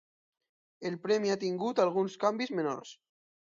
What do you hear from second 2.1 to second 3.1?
canvis menors.